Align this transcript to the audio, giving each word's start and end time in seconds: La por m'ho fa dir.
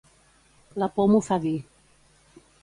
La 0.83 0.87
por 0.95 1.07
m'ho 1.11 1.19
fa 1.27 1.39
dir. 1.45 1.53